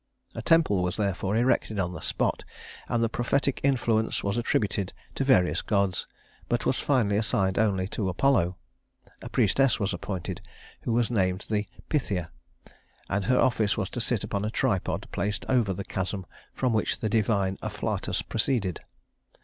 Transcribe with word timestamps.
A 0.33 0.41
temple 0.41 0.81
was 0.81 0.97
therefore 0.97 1.37
erected 1.37 1.77
on 1.77 1.91
the 1.93 1.99
spot, 2.01 2.43
and 2.89 3.03
the 3.03 3.07
prophetic 3.07 3.59
influence 3.61 4.23
was 4.23 4.35
attributed 4.35 4.93
to 5.13 5.23
various 5.23 5.61
gods, 5.61 6.07
but 6.49 6.65
was 6.65 6.79
finally 6.79 7.17
assigned 7.17 7.59
only 7.59 7.87
to 7.89 8.09
Apollo. 8.09 8.55
A 9.21 9.29
priestess 9.29 9.79
was 9.79 9.93
appointed 9.93 10.41
who 10.81 10.91
was 10.91 11.11
named 11.11 11.45
the 11.51 11.67
Pythia, 11.87 12.31
and 13.11 13.25
her 13.25 13.39
office 13.39 13.77
was 13.77 13.91
to 13.91 14.01
sit 14.01 14.23
upon 14.23 14.43
a 14.43 14.49
tripod 14.49 15.07
placed 15.11 15.45
over 15.47 15.71
the 15.71 15.83
chasm 15.85 16.25
from 16.51 16.73
which 16.73 16.99
the 16.99 17.07
divine 17.07 17.59
afflatus 17.61 18.23
proceeded. 18.23 18.81